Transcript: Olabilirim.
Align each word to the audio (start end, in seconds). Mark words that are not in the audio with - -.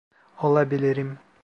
Olabilirim. 0.43 1.19